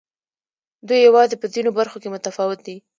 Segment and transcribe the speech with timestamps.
[0.87, 2.77] دوی یوازې په ځینو برخو کې متفاوت دي.